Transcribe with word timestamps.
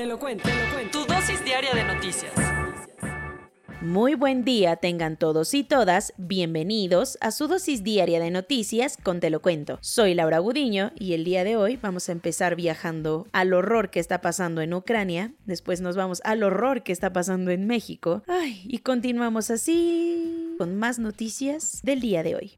Te 0.00 0.06
lo 0.06 0.18
cuento, 0.18 0.48
te 0.48 0.54
lo 0.54 0.72
cuento. 0.72 0.98
Tu 0.98 1.12
dosis 1.12 1.44
diaria 1.44 1.74
de 1.74 1.84
noticias. 1.84 2.32
Muy 3.82 4.14
buen 4.14 4.46
día 4.46 4.76
tengan 4.76 5.18
todos 5.18 5.52
y 5.52 5.62
todas, 5.62 6.14
bienvenidos 6.16 7.18
a 7.20 7.30
su 7.30 7.48
dosis 7.48 7.84
diaria 7.84 8.18
de 8.18 8.30
noticias 8.30 8.96
con 8.96 9.20
Te 9.20 9.28
lo 9.28 9.42
cuento. 9.42 9.78
Soy 9.82 10.14
Laura 10.14 10.38
Gudiño 10.38 10.92
y 10.98 11.12
el 11.12 11.24
día 11.24 11.44
de 11.44 11.58
hoy 11.58 11.76
vamos 11.76 12.08
a 12.08 12.12
empezar 12.12 12.56
viajando 12.56 13.26
al 13.32 13.52
horror 13.52 13.90
que 13.90 14.00
está 14.00 14.22
pasando 14.22 14.62
en 14.62 14.72
Ucrania, 14.72 15.34
después 15.44 15.82
nos 15.82 15.96
vamos 15.96 16.22
al 16.24 16.44
horror 16.44 16.82
que 16.82 16.92
está 16.92 17.12
pasando 17.12 17.50
en 17.50 17.66
México, 17.66 18.22
ay, 18.26 18.62
y 18.64 18.78
continuamos 18.78 19.50
así 19.50 20.54
con 20.56 20.76
más 20.76 20.98
noticias 20.98 21.80
del 21.82 22.00
día 22.00 22.22
de 22.22 22.36
hoy 22.36 22.54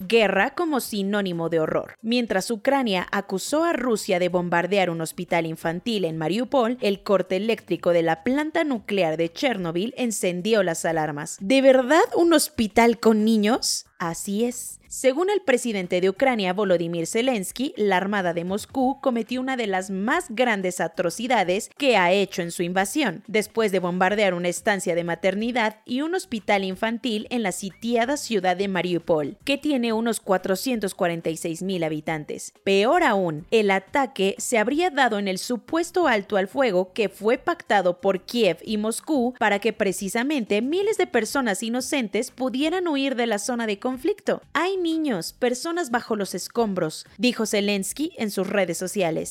guerra 0.00 0.50
como 0.50 0.80
sinónimo 0.80 1.48
de 1.48 1.60
horror. 1.60 1.94
Mientras 2.02 2.50
Ucrania 2.50 3.06
acusó 3.10 3.64
a 3.64 3.72
Rusia 3.72 4.18
de 4.18 4.28
bombardear 4.28 4.90
un 4.90 5.00
hospital 5.00 5.46
infantil 5.46 6.04
en 6.04 6.18
Mariupol, 6.18 6.78
el 6.80 7.02
corte 7.02 7.36
eléctrico 7.36 7.90
de 7.90 8.02
la 8.02 8.22
planta 8.22 8.64
nuclear 8.64 9.16
de 9.16 9.32
Chernobyl 9.32 9.94
encendió 9.96 10.62
las 10.62 10.84
alarmas. 10.84 11.36
¿De 11.40 11.62
verdad 11.62 12.02
un 12.16 12.32
hospital 12.32 12.98
con 13.00 13.24
niños? 13.24 13.87
Así 13.98 14.44
es. 14.44 14.78
Según 14.90 15.28
el 15.28 15.42
presidente 15.42 16.00
de 16.00 16.08
Ucrania, 16.08 16.54
Volodymyr 16.54 17.06
Zelensky, 17.06 17.74
la 17.76 17.98
Armada 17.98 18.32
de 18.32 18.46
Moscú 18.46 18.98
cometió 19.02 19.38
una 19.38 19.58
de 19.58 19.66
las 19.66 19.90
más 19.90 20.26
grandes 20.30 20.80
atrocidades 20.80 21.68
que 21.76 21.98
ha 21.98 22.10
hecho 22.10 22.40
en 22.40 22.52
su 22.52 22.62
invasión, 22.62 23.22
después 23.26 23.70
de 23.70 23.80
bombardear 23.80 24.32
una 24.32 24.48
estancia 24.48 24.94
de 24.94 25.04
maternidad 25.04 25.80
y 25.84 26.00
un 26.00 26.14
hospital 26.14 26.64
infantil 26.64 27.26
en 27.28 27.42
la 27.42 27.52
sitiada 27.52 28.16
ciudad 28.16 28.56
de 28.56 28.68
Mariupol, 28.68 29.36
que 29.44 29.58
tiene 29.58 29.92
unos 29.92 30.20
446 30.20 31.60
mil 31.62 31.84
habitantes. 31.84 32.54
Peor 32.64 33.02
aún, 33.02 33.46
el 33.50 33.70
ataque 33.70 34.36
se 34.38 34.56
habría 34.56 34.88
dado 34.88 35.18
en 35.18 35.28
el 35.28 35.36
supuesto 35.36 36.06
alto 36.06 36.38
al 36.38 36.48
fuego 36.48 36.94
que 36.94 37.10
fue 37.10 37.36
pactado 37.36 38.00
por 38.00 38.22
Kiev 38.22 38.56
y 38.64 38.78
Moscú 38.78 39.34
para 39.38 39.58
que 39.58 39.74
precisamente 39.74 40.62
miles 40.62 40.96
de 40.96 41.06
personas 41.06 41.62
inocentes 41.62 42.30
pudieran 42.30 42.88
huir 42.88 43.16
de 43.16 43.26
la 43.26 43.38
zona 43.38 43.66
de 43.66 43.78
conflicto. 43.88 44.42
Hay 44.52 44.76
niños, 44.76 45.32
personas 45.32 45.90
bajo 45.90 46.14
los 46.14 46.34
escombros, 46.34 47.06
dijo 47.16 47.46
Zelensky 47.46 48.12
en 48.18 48.30
sus 48.30 48.46
redes 48.46 48.76
sociales 48.76 49.30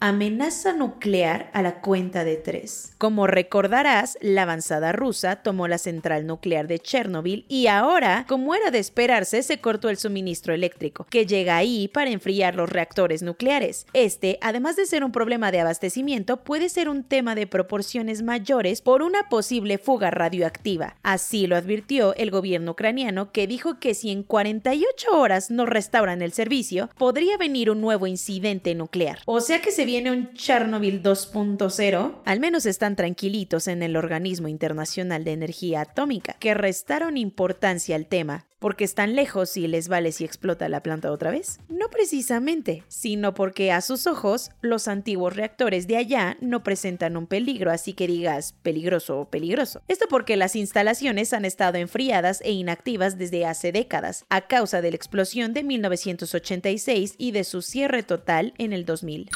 amenaza 0.00 0.72
nuclear 0.72 1.50
a 1.52 1.60
la 1.60 1.82
cuenta 1.82 2.24
de 2.24 2.36
tres. 2.36 2.92
Como 2.96 3.26
recordarás, 3.26 4.16
la 4.22 4.42
avanzada 4.42 4.92
rusa 4.92 5.36
tomó 5.36 5.68
la 5.68 5.76
central 5.76 6.26
nuclear 6.26 6.66
de 6.66 6.78
Chernobyl 6.78 7.44
y 7.48 7.66
ahora, 7.66 8.24
como 8.26 8.54
era 8.54 8.70
de 8.70 8.78
esperarse, 8.78 9.42
se 9.42 9.60
cortó 9.60 9.90
el 9.90 9.98
suministro 9.98 10.54
eléctrico, 10.54 11.06
que 11.10 11.26
llega 11.26 11.58
ahí 11.58 11.86
para 11.88 12.10
enfriar 12.10 12.54
los 12.54 12.70
reactores 12.70 13.22
nucleares. 13.22 13.86
Este, 13.92 14.38
además 14.40 14.76
de 14.76 14.86
ser 14.86 15.04
un 15.04 15.12
problema 15.12 15.52
de 15.52 15.60
abastecimiento, 15.60 16.38
puede 16.38 16.70
ser 16.70 16.88
un 16.88 17.04
tema 17.04 17.34
de 17.34 17.46
proporciones 17.46 18.22
mayores 18.22 18.80
por 18.80 19.02
una 19.02 19.28
posible 19.28 19.76
fuga 19.76 20.10
radioactiva. 20.10 20.96
Así 21.02 21.46
lo 21.46 21.56
advirtió 21.56 22.14
el 22.14 22.30
gobierno 22.30 22.72
ucraniano, 22.72 23.32
que 23.32 23.46
dijo 23.46 23.78
que 23.78 23.94
si 23.94 24.10
en 24.10 24.22
48 24.22 25.10
horas 25.12 25.50
no 25.50 25.66
restauran 25.66 26.22
el 26.22 26.32
servicio, 26.32 26.88
podría 26.96 27.36
venir 27.36 27.70
un 27.70 27.82
nuevo 27.82 28.06
incidente 28.06 28.74
nuclear. 28.74 29.18
O 29.26 29.40
sea 29.40 29.60
que 29.60 29.70
se 29.70 29.89
viene 29.90 30.12
un 30.12 30.32
Chernobyl 30.34 31.02
2.0, 31.02 32.20
al 32.24 32.38
menos 32.38 32.64
están 32.64 32.94
tranquilitos 32.94 33.66
en 33.66 33.82
el 33.82 33.96
Organismo 33.96 34.46
Internacional 34.46 35.24
de 35.24 35.32
Energía 35.32 35.80
Atómica, 35.80 36.36
que 36.38 36.54
restaron 36.54 37.16
importancia 37.16 37.96
al 37.96 38.06
tema, 38.06 38.46
porque 38.60 38.84
están 38.84 39.16
lejos 39.16 39.56
y 39.56 39.66
les 39.66 39.88
vale 39.88 40.12
si 40.12 40.24
explota 40.24 40.68
la 40.68 40.84
planta 40.84 41.10
otra 41.10 41.32
vez. 41.32 41.58
No 41.68 41.90
precisamente, 41.90 42.84
sino 42.86 43.34
porque 43.34 43.72
a 43.72 43.80
sus 43.80 44.06
ojos 44.06 44.52
los 44.60 44.86
antiguos 44.86 45.34
reactores 45.34 45.88
de 45.88 45.96
allá 45.96 46.36
no 46.40 46.62
presentan 46.62 47.16
un 47.16 47.26
peligro, 47.26 47.72
así 47.72 47.92
que 47.92 48.06
digas 48.06 48.54
peligroso 48.62 49.18
o 49.18 49.28
peligroso. 49.28 49.82
Esto 49.88 50.06
porque 50.08 50.36
las 50.36 50.54
instalaciones 50.54 51.32
han 51.32 51.44
estado 51.44 51.78
enfriadas 51.78 52.42
e 52.42 52.52
inactivas 52.52 53.18
desde 53.18 53.44
hace 53.44 53.72
décadas, 53.72 54.24
a 54.28 54.42
causa 54.42 54.82
de 54.82 54.90
la 54.92 54.96
explosión 54.96 55.52
de 55.52 55.64
1986 55.64 57.16
y 57.18 57.32
de 57.32 57.42
su 57.42 57.60
cierre 57.60 58.04
total 58.04 58.54
en 58.56 58.72
el 58.72 58.84
2000. 58.84 59.28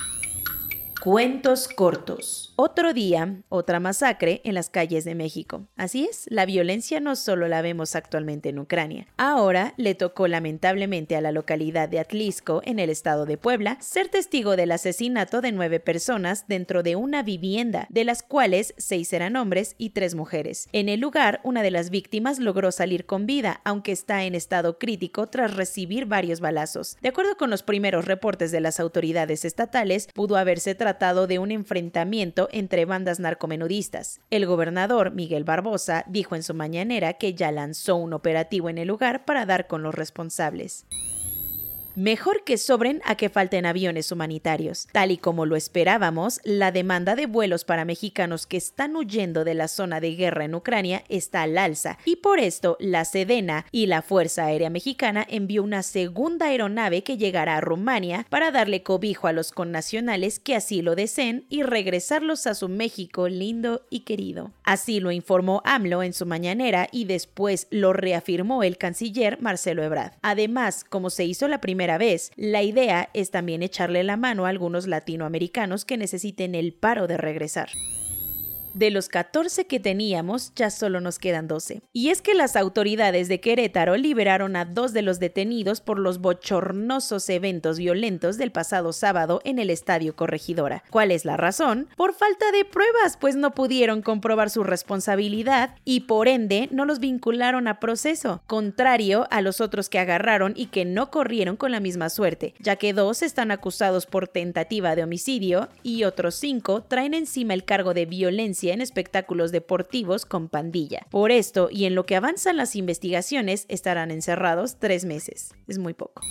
Cuentos 1.04 1.68
cortos. 1.68 2.54
Otro 2.56 2.94
día, 2.94 3.42
otra 3.50 3.78
masacre 3.78 4.40
en 4.42 4.54
las 4.54 4.70
calles 4.70 5.04
de 5.04 5.14
México. 5.14 5.66
Así 5.76 6.04
es, 6.04 6.24
la 6.30 6.46
violencia 6.46 6.98
no 6.98 7.14
solo 7.14 7.46
la 7.46 7.60
vemos 7.60 7.94
actualmente 7.94 8.48
en 8.48 8.58
Ucrania. 8.58 9.08
Ahora 9.18 9.74
le 9.76 9.94
tocó 9.94 10.28
lamentablemente 10.28 11.14
a 11.14 11.20
la 11.20 11.30
localidad 11.30 11.90
de 11.90 12.00
Atlisco, 12.00 12.62
en 12.64 12.78
el 12.78 12.88
estado 12.88 13.26
de 13.26 13.36
Puebla, 13.36 13.76
ser 13.82 14.08
testigo 14.08 14.56
del 14.56 14.72
asesinato 14.72 15.42
de 15.42 15.52
nueve 15.52 15.78
personas 15.78 16.46
dentro 16.48 16.82
de 16.82 16.96
una 16.96 17.22
vivienda, 17.22 17.86
de 17.90 18.04
las 18.04 18.22
cuales 18.22 18.72
seis 18.78 19.12
eran 19.12 19.36
hombres 19.36 19.74
y 19.76 19.90
tres 19.90 20.14
mujeres. 20.14 20.70
En 20.72 20.88
el 20.88 21.00
lugar, 21.00 21.40
una 21.44 21.62
de 21.62 21.70
las 21.70 21.90
víctimas 21.90 22.38
logró 22.38 22.72
salir 22.72 23.04
con 23.04 23.26
vida, 23.26 23.60
aunque 23.64 23.92
está 23.92 24.24
en 24.24 24.34
estado 24.34 24.78
crítico 24.78 25.26
tras 25.26 25.54
recibir 25.54 26.06
varios 26.06 26.40
balazos. 26.40 26.96
De 27.02 27.10
acuerdo 27.10 27.36
con 27.36 27.50
los 27.50 27.62
primeros 27.62 28.06
reportes 28.06 28.52
de 28.52 28.62
las 28.62 28.80
autoridades 28.80 29.44
estatales, 29.44 30.08
pudo 30.14 30.36
haberse 30.36 30.74
tratado 30.74 30.93
de 31.26 31.38
un 31.38 31.50
enfrentamiento 31.50 32.48
entre 32.52 32.84
bandas 32.84 33.18
narcomenudistas. 33.20 34.20
El 34.30 34.46
gobernador 34.46 35.10
Miguel 35.12 35.44
Barbosa 35.44 36.04
dijo 36.06 36.36
en 36.36 36.42
su 36.42 36.54
mañanera 36.54 37.14
que 37.14 37.34
ya 37.34 37.50
lanzó 37.50 37.96
un 37.96 38.12
operativo 38.12 38.68
en 38.68 38.78
el 38.78 38.88
lugar 38.88 39.24
para 39.24 39.44
dar 39.44 39.66
con 39.66 39.82
los 39.82 39.94
responsables. 39.94 40.86
Mejor 41.96 42.42
que 42.42 42.58
sobren 42.58 43.00
a 43.04 43.14
que 43.14 43.28
falten 43.28 43.66
aviones 43.66 44.10
humanitarios. 44.10 44.88
Tal 44.90 45.12
y 45.12 45.16
como 45.16 45.46
lo 45.46 45.54
esperábamos, 45.54 46.40
la 46.42 46.72
demanda 46.72 47.14
de 47.14 47.26
vuelos 47.26 47.64
para 47.64 47.84
mexicanos 47.84 48.48
que 48.48 48.56
están 48.56 48.96
huyendo 48.96 49.44
de 49.44 49.54
la 49.54 49.68
zona 49.68 50.00
de 50.00 50.16
guerra 50.16 50.44
en 50.44 50.56
Ucrania 50.56 51.04
está 51.08 51.42
al 51.42 51.56
alza 51.56 51.98
y 52.04 52.16
por 52.16 52.40
esto 52.40 52.76
la 52.80 53.04
Sedena 53.04 53.66
y 53.70 53.86
la 53.86 54.02
Fuerza 54.02 54.46
Aérea 54.46 54.70
Mexicana 54.70 55.24
envió 55.30 55.62
una 55.62 55.84
segunda 55.84 56.46
aeronave 56.46 57.04
que 57.04 57.16
llegará 57.16 57.58
a 57.58 57.60
Rumania 57.60 58.26
para 58.28 58.50
darle 58.50 58.82
cobijo 58.82 59.28
a 59.28 59.32
los 59.32 59.52
connacionales 59.52 60.40
que 60.40 60.56
así 60.56 60.82
lo 60.82 60.96
deseen 60.96 61.46
y 61.48 61.62
regresarlos 61.62 62.48
a 62.48 62.54
su 62.54 62.68
México 62.68 63.28
lindo 63.28 63.82
y 63.88 64.00
querido. 64.00 64.50
Así 64.64 64.98
lo 64.98 65.12
informó 65.12 65.62
AMLO 65.64 66.02
en 66.02 66.12
su 66.12 66.26
mañanera 66.26 66.88
y 66.90 67.04
después 67.04 67.68
lo 67.70 67.92
reafirmó 67.92 68.64
el 68.64 68.78
canciller 68.78 69.40
Marcelo 69.40 69.84
Ebrard. 69.84 70.14
Además, 70.22 70.82
como 70.82 71.08
se 71.08 71.24
hizo 71.24 71.46
la 71.46 71.60
primera 71.60 71.83
vez. 71.98 72.32
La 72.36 72.62
idea 72.62 73.10
es 73.14 73.30
también 73.30 73.62
echarle 73.62 74.02
la 74.04 74.16
mano 74.16 74.46
a 74.46 74.48
algunos 74.48 74.86
latinoamericanos 74.86 75.84
que 75.84 75.96
necesiten 75.96 76.54
el 76.54 76.72
paro 76.72 77.06
de 77.06 77.16
regresar. 77.16 77.68
De 78.74 78.90
los 78.90 79.08
14 79.08 79.68
que 79.68 79.78
teníamos, 79.78 80.52
ya 80.56 80.68
solo 80.68 81.00
nos 81.00 81.20
quedan 81.20 81.46
12. 81.46 81.82
Y 81.92 82.08
es 82.08 82.20
que 82.22 82.34
las 82.34 82.56
autoridades 82.56 83.28
de 83.28 83.38
Querétaro 83.38 83.96
liberaron 83.96 84.56
a 84.56 84.64
dos 84.64 84.92
de 84.92 85.02
los 85.02 85.20
detenidos 85.20 85.80
por 85.80 86.00
los 86.00 86.18
bochornosos 86.18 87.28
eventos 87.28 87.78
violentos 87.78 88.36
del 88.36 88.50
pasado 88.50 88.92
sábado 88.92 89.40
en 89.44 89.60
el 89.60 89.70
Estadio 89.70 90.16
Corregidora. 90.16 90.82
¿Cuál 90.90 91.12
es 91.12 91.24
la 91.24 91.36
razón? 91.36 91.86
Por 91.96 92.14
falta 92.14 92.50
de 92.50 92.64
pruebas, 92.64 93.16
pues 93.16 93.36
no 93.36 93.54
pudieron 93.54 94.02
comprobar 94.02 94.50
su 94.50 94.64
responsabilidad 94.64 95.76
y 95.84 96.00
por 96.00 96.26
ende 96.26 96.68
no 96.72 96.84
los 96.84 96.98
vincularon 96.98 97.68
a 97.68 97.78
proceso, 97.78 98.42
contrario 98.48 99.28
a 99.30 99.40
los 99.40 99.60
otros 99.60 99.88
que 99.88 100.00
agarraron 100.00 100.52
y 100.56 100.66
que 100.66 100.84
no 100.84 101.12
corrieron 101.12 101.56
con 101.56 101.70
la 101.70 101.78
misma 101.78 102.10
suerte, 102.10 102.54
ya 102.58 102.74
que 102.74 102.92
dos 102.92 103.22
están 103.22 103.52
acusados 103.52 104.06
por 104.06 104.26
tentativa 104.26 104.96
de 104.96 105.04
homicidio 105.04 105.68
y 105.84 106.02
otros 106.02 106.34
cinco 106.34 106.82
traen 106.82 107.14
encima 107.14 107.54
el 107.54 107.64
cargo 107.64 107.94
de 107.94 108.06
violencia 108.06 108.63
en 108.70 108.80
espectáculos 108.80 109.52
deportivos 109.52 110.26
con 110.26 110.48
pandilla. 110.48 111.06
Por 111.10 111.30
esto 111.30 111.68
y 111.70 111.84
en 111.84 111.94
lo 111.94 112.06
que 112.06 112.16
avanzan 112.16 112.56
las 112.56 112.76
investigaciones 112.76 113.66
estarán 113.68 114.10
encerrados 114.10 114.78
tres 114.78 115.04
meses. 115.04 115.54
Es 115.68 115.78
muy 115.78 115.94
poco. 115.94 116.22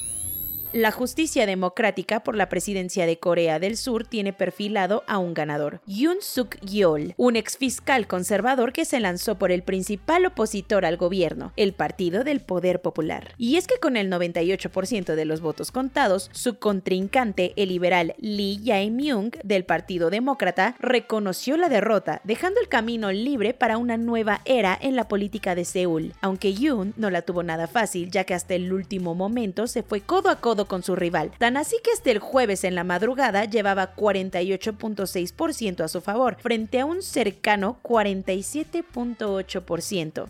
La 0.74 0.90
justicia 0.90 1.46
democrática 1.46 2.24
por 2.24 2.36
la 2.36 2.50
presidencia 2.50 3.06
de 3.06 3.20
Corea 3.20 3.60
del 3.60 3.78
Sur 3.78 4.08
tiene 4.08 4.34
perfilado 4.34 5.04
a 5.06 5.20
un 5.20 5.36
ganador, 5.36 5.82
Yoon 5.86 6.18
Suk 6.20 6.60
Yeol, 6.62 7.14
un 7.16 7.36
exfiscal 7.36 8.08
conservador 8.08 8.74
que 8.74 8.84
se 8.84 9.00
lanzó 9.00 9.38
por 9.38 9.52
el 9.52 9.62
principal 9.62 10.26
opositor 10.26 10.84
al 10.84 10.98
gobierno, 10.98 11.54
el 11.58 11.74
Partido 11.74 12.24
del 12.24 12.40
Poder 12.40 12.82
Popular. 12.82 13.36
Y 13.38 13.58
es 13.58 13.68
que 13.68 13.78
con 13.78 13.98
el 13.98 14.10
98% 14.10 15.14
de 15.14 15.26
los 15.26 15.42
votos 15.42 15.70
contados, 15.70 16.32
su 16.34 16.58
contrincante, 16.58 17.54
el 17.56 17.70
liberal 17.70 18.16
Lee 18.18 18.60
Jae-myung 18.66 19.30
del 19.44 19.66
Partido 19.66 20.10
Demócrata, 20.10 20.76
reconoció 20.80 21.56
la 21.56 21.70
derrota, 21.70 22.20
dejando 22.24 22.60
el 22.60 22.68
camino 22.68 23.12
libre 23.12 23.54
para 23.54 23.78
una 23.78 23.98
nueva 23.98 24.42
era 24.46 24.76
en 24.82 24.96
la 24.96 25.08
política 25.08 25.54
de 25.54 25.66
Seúl, 25.66 26.14
aunque 26.20 26.56
Yoon 26.56 26.96
no 26.98 27.12
la 27.12 27.22
tuvo 27.22 27.44
nada 27.44 27.68
fácil, 27.68 28.10
ya 28.10 28.24
que 28.24 28.34
hasta 28.34 28.56
el 28.56 28.74
último 28.74 29.14
momento 29.14 29.68
se 29.68 29.84
fue 29.84 30.02
codo 30.02 30.32
a 30.32 30.38
codo 30.38 30.63
con 30.66 30.84
su 30.84 30.96
rival, 30.96 31.32
tan 31.38 31.58
así 31.58 31.78
que 31.84 31.92
hasta 31.92 32.12
el 32.12 32.20
jueves 32.20 32.64
en 32.64 32.76
la 32.76 32.84
madrugada 32.84 33.46
llevaba 33.46 33.96
48.6% 33.96 35.82
a 35.82 35.88
su 35.88 36.02
favor, 36.02 36.38
frente 36.40 36.80
a 36.80 36.86
un 36.86 37.02
cercano 37.02 37.80
47.8%. 37.84 40.28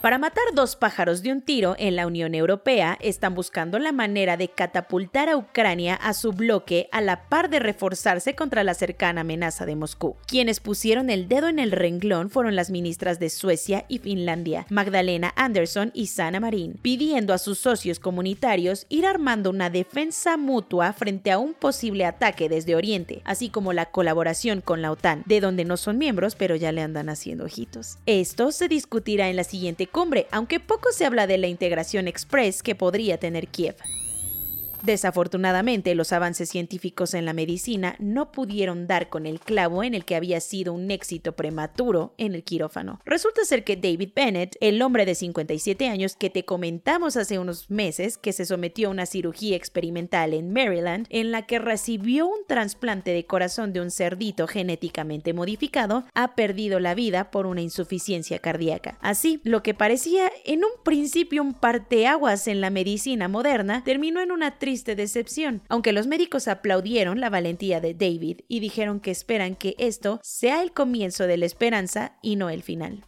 Para 0.00 0.16
matar 0.16 0.44
dos 0.54 0.76
pájaros 0.76 1.22
de 1.22 1.30
un 1.30 1.42
tiro 1.42 1.76
en 1.78 1.94
la 1.94 2.06
Unión 2.06 2.34
Europea, 2.34 2.96
están 3.02 3.34
buscando 3.34 3.78
la 3.78 3.92
manera 3.92 4.38
de 4.38 4.48
catapultar 4.48 5.28
a 5.28 5.36
Ucrania 5.36 5.94
a 5.94 6.14
su 6.14 6.32
bloque 6.32 6.88
a 6.90 7.02
la 7.02 7.28
par 7.28 7.50
de 7.50 7.58
reforzarse 7.58 8.34
contra 8.34 8.64
la 8.64 8.72
cercana 8.72 9.20
amenaza 9.20 9.66
de 9.66 9.76
Moscú. 9.76 10.16
Quienes 10.26 10.60
pusieron 10.60 11.10
el 11.10 11.28
dedo 11.28 11.48
en 11.48 11.58
el 11.58 11.70
renglón 11.70 12.30
fueron 12.30 12.56
las 12.56 12.70
ministras 12.70 13.18
de 13.18 13.28
Suecia 13.28 13.84
y 13.88 13.98
Finlandia, 13.98 14.64
Magdalena 14.70 15.34
Andersson 15.36 15.90
y 15.92 16.06
Sanna 16.06 16.40
Marin, 16.40 16.78
pidiendo 16.80 17.34
a 17.34 17.38
sus 17.38 17.58
socios 17.58 18.00
comunitarios 18.00 18.86
ir 18.88 19.04
armando 19.04 19.50
una 19.50 19.68
defensa 19.68 20.38
mutua 20.38 20.94
frente 20.94 21.30
a 21.30 21.38
un 21.38 21.52
posible 21.52 22.06
ataque 22.06 22.48
desde 22.48 22.74
Oriente, 22.74 23.20
así 23.26 23.50
como 23.50 23.74
la 23.74 23.90
colaboración 23.90 24.62
con 24.62 24.80
la 24.80 24.92
OTAN, 24.92 25.24
de 25.26 25.42
donde 25.42 25.66
no 25.66 25.76
son 25.76 25.98
miembros 25.98 26.36
pero 26.36 26.56
ya 26.56 26.72
le 26.72 26.80
andan 26.80 27.10
haciendo 27.10 27.44
ojitos. 27.44 27.98
Esto 28.06 28.50
se 28.50 28.66
discutirá 28.66 29.28
en 29.28 29.36
la 29.36 29.44
siguiente 29.44 29.89
cumbre, 29.90 30.26
aunque 30.30 30.60
poco 30.60 30.92
se 30.92 31.04
habla 31.04 31.26
de 31.26 31.38
la 31.38 31.48
integración 31.48 32.08
express 32.08 32.62
que 32.62 32.74
podría 32.74 33.18
tener 33.18 33.48
Kiev. 33.48 33.76
Desafortunadamente, 34.82 35.94
los 35.94 36.12
avances 36.12 36.48
científicos 36.48 37.14
en 37.14 37.24
la 37.24 37.32
medicina 37.32 37.96
no 37.98 38.32
pudieron 38.32 38.86
dar 38.86 39.08
con 39.08 39.26
el 39.26 39.40
clavo 39.40 39.84
en 39.84 39.94
el 39.94 40.04
que 40.04 40.16
había 40.16 40.40
sido 40.40 40.72
un 40.72 40.90
éxito 40.90 41.32
prematuro 41.32 42.14
en 42.18 42.34
el 42.34 42.44
quirófano. 42.44 43.00
Resulta 43.04 43.44
ser 43.44 43.64
que 43.64 43.76
David 43.76 44.10
Bennett, 44.14 44.56
el 44.60 44.80
hombre 44.82 45.04
de 45.04 45.14
57 45.14 45.88
años 45.88 46.16
que 46.16 46.30
te 46.30 46.44
comentamos 46.44 47.16
hace 47.16 47.38
unos 47.38 47.70
meses 47.70 48.18
que 48.18 48.32
se 48.32 48.46
sometió 48.46 48.88
a 48.88 48.90
una 48.92 49.06
cirugía 49.06 49.56
experimental 49.56 50.34
en 50.34 50.52
Maryland 50.52 51.06
en 51.10 51.30
la 51.30 51.46
que 51.46 51.58
recibió 51.58 52.26
un 52.26 52.46
trasplante 52.46 53.12
de 53.12 53.26
corazón 53.26 53.72
de 53.72 53.80
un 53.80 53.90
cerdito 53.90 54.46
genéticamente 54.46 55.32
modificado, 55.34 56.04
ha 56.14 56.34
perdido 56.34 56.80
la 56.80 56.94
vida 56.94 57.30
por 57.30 57.46
una 57.46 57.60
insuficiencia 57.60 58.38
cardíaca. 58.38 58.98
Así, 59.00 59.40
lo 59.44 59.62
que 59.62 59.74
parecía 59.74 60.30
en 60.44 60.64
un 60.64 60.70
principio 60.84 61.42
un 61.42 61.54
parteaguas 61.54 62.48
en 62.48 62.60
la 62.60 62.70
medicina 62.70 63.28
moderna 63.28 63.82
terminó 63.84 64.20
en 64.20 64.32
una 64.32 64.58
triste 64.70 64.94
decepción, 64.94 65.62
aunque 65.68 65.92
los 65.92 66.06
médicos 66.06 66.46
aplaudieron 66.46 67.18
la 67.18 67.28
valentía 67.28 67.80
de 67.80 67.92
David 67.92 68.42
y 68.46 68.60
dijeron 68.60 69.00
que 69.00 69.10
esperan 69.10 69.56
que 69.56 69.74
esto 69.78 70.20
sea 70.22 70.62
el 70.62 70.70
comienzo 70.70 71.26
de 71.26 71.36
la 71.38 71.46
esperanza 71.46 72.12
y 72.22 72.36
no 72.36 72.50
el 72.50 72.62
final. 72.62 73.02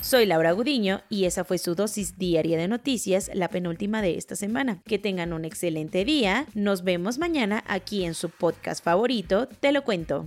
Soy 0.00 0.26
Laura 0.26 0.50
Gudiño 0.50 1.02
y 1.08 1.26
esa 1.26 1.44
fue 1.44 1.58
su 1.58 1.76
dosis 1.76 2.18
diaria 2.18 2.58
de 2.58 2.66
noticias, 2.66 3.30
la 3.34 3.50
penúltima 3.50 4.02
de 4.02 4.18
esta 4.18 4.34
semana. 4.34 4.82
Que 4.84 4.98
tengan 4.98 5.32
un 5.32 5.44
excelente 5.44 6.04
día. 6.04 6.46
Nos 6.54 6.82
vemos 6.82 7.18
mañana 7.18 7.62
aquí 7.68 8.04
en 8.04 8.14
su 8.14 8.30
podcast 8.30 8.82
favorito, 8.82 9.46
Te 9.46 9.70
lo 9.70 9.84
cuento. 9.84 10.26